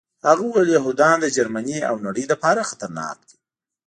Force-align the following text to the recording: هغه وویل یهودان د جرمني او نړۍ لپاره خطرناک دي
هغه 0.27 0.41
وویل 0.45 0.69
یهودان 0.77 1.15
د 1.21 1.25
جرمني 1.35 1.79
او 1.89 1.95
نړۍ 2.05 2.25
لپاره 2.31 2.67
خطرناک 2.69 3.17
دي 3.29 3.37